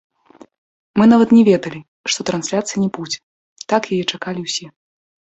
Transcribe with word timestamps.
Мы 0.99 1.05
нават 1.09 1.29
не 1.37 1.41
ведалі, 1.49 1.79
што 2.13 2.25
трансляцыі 2.29 2.81
не 2.85 2.87
будзе, 2.99 3.17
так 3.75 3.81
яе 3.97 4.01
чакалі 4.15 4.39
ўсе. 4.47 4.65